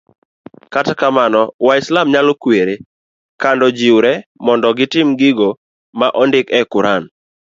kata 0.73 0.93
kamano, 1.01 1.41
waislam 1.67 2.07
nyalo 2.13 2.33
kuerre 2.41 2.75
kando 3.41 3.67
jiwre 3.77 4.13
mondo 4.45 4.67
gitim 4.77 5.07
gigo 5.19 5.49
ma 5.99 6.07
ondik 6.21 6.47
e 6.59 6.61
Quran 6.71 7.03